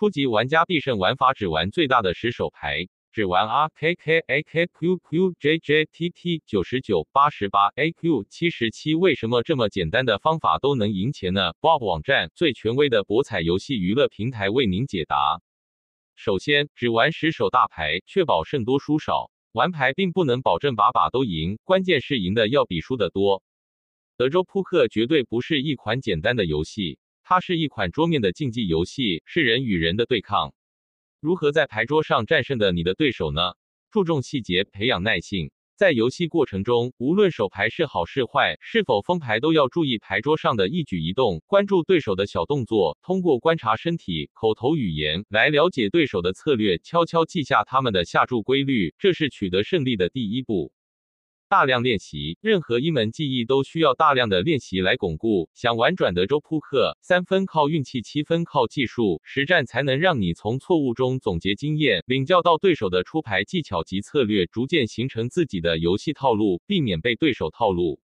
[0.00, 2.88] 初级玩家必胜玩法只玩最大的十手牌。
[3.12, 11.84] 只玩 R K K A K Q Q J J T T 九十九八十八 A Q 七十七，为什么这么简单的方法都能赢钱呢？Bob
[11.84, 15.42] 网站最权威的博彩游戏娱乐平台为您解答。
[16.16, 19.30] 首先，只玩十手大牌，确保胜多输少。
[19.52, 23.42] 玩牌并不能保证把把都赢，关键是赢的要比输的多。
[24.16, 26.98] 德州扑克绝对不是一款简单的游戏，
[27.30, 30.52] 它是一款桌面的竞技游戏，是人与人的对抗。
[31.20, 33.52] 如何在牌桌上战胜的你的对手呢？
[33.92, 35.52] 注重细节，培养耐性。
[35.76, 50.72] 在游戏过程中，无论手牌是好是坏，是否封牌，都要注意牌桌上的一举一动，关注对手的小动作，通过观察身体、口头语言来了解对手的策略，悄悄记下他们的下注规律，这是取得胜利的第一步。
[51.50, 55.50] 大量练习，任何一门技艺都需要大量的练习来巩固。
[55.52, 67.98] 想玩转德州扑克，三分靠运气，七分靠技术，实战才能让你从错误中总结经验，领教到对手的出牌技巧及策略，逐渐形成自己的游戏套路，避免被对手套路。